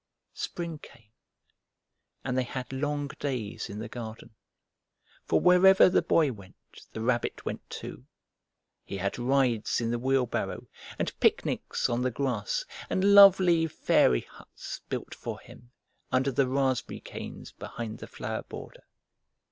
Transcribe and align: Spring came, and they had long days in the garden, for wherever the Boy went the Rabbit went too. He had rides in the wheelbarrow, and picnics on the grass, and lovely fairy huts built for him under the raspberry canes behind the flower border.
Spring 0.33 0.79
came, 0.79 1.11
and 2.25 2.35
they 2.35 2.41
had 2.41 2.73
long 2.73 3.05
days 3.19 3.69
in 3.69 3.77
the 3.77 3.87
garden, 3.87 4.33
for 5.27 5.39
wherever 5.39 5.89
the 5.89 6.01
Boy 6.01 6.31
went 6.31 6.55
the 6.91 7.01
Rabbit 7.01 7.45
went 7.45 7.69
too. 7.69 8.07
He 8.83 8.97
had 8.97 9.19
rides 9.19 9.79
in 9.79 9.91
the 9.91 9.99
wheelbarrow, 9.99 10.65
and 10.97 11.15
picnics 11.19 11.87
on 11.87 12.01
the 12.01 12.09
grass, 12.09 12.65
and 12.89 13.13
lovely 13.13 13.67
fairy 13.67 14.21
huts 14.21 14.81
built 14.89 15.13
for 15.13 15.39
him 15.39 15.69
under 16.11 16.31
the 16.31 16.47
raspberry 16.47 16.99
canes 17.01 17.51
behind 17.51 17.99
the 17.99 18.07
flower 18.07 18.41
border. 18.41 18.85